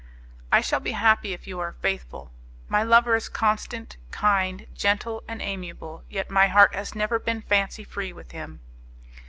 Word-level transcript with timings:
"I 0.51 0.61
shall 0.61 0.79
be 0.79 0.93
happy 0.93 1.31
if 1.31 1.45
you 1.45 1.59
are 1.59 1.73
faithful. 1.73 2.31
My 2.67 2.81
lover 2.81 3.13
is 3.15 3.29
constant, 3.29 3.97
kind, 4.09 4.65
gentle 4.73 5.21
and 5.27 5.43
amiable; 5.43 6.05
yet 6.09 6.31
my 6.31 6.47
heart 6.47 6.73
has 6.73 6.95
ever 6.95 7.19
been 7.19 7.43
fancy 7.43 7.83
free 7.83 8.11
with 8.11 8.31
him." 8.31 8.61